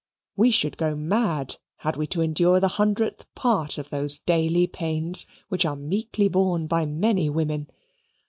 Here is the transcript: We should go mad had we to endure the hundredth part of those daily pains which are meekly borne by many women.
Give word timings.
We 0.35 0.49
should 0.49 0.77
go 0.77 0.95
mad 0.95 1.57
had 1.77 1.95
we 1.95 2.07
to 2.07 2.21
endure 2.23 2.59
the 2.59 2.69
hundredth 2.79 3.27
part 3.35 3.77
of 3.77 3.91
those 3.91 4.17
daily 4.17 4.65
pains 4.65 5.27
which 5.47 5.63
are 5.63 5.75
meekly 5.75 6.27
borne 6.27 6.65
by 6.65 6.87
many 6.87 7.29
women. 7.29 7.67